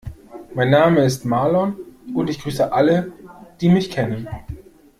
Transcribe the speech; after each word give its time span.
Mein 0.55 0.71
Name 0.71 1.05
ist 1.05 1.25
Marlon 1.25 1.75
und 2.15 2.27
ich 2.27 2.39
grüße 2.39 2.73
alle, 2.73 3.11
die 3.61 3.69
mich 3.69 3.91
kennen. 3.91 4.27